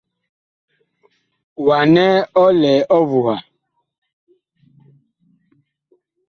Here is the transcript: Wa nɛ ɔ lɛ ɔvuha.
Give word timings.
Wa 1.65 1.77
nɛ 1.93 2.05
ɔ 2.43 2.45
lɛ 2.61 2.73
ɔvuha. 2.97 3.35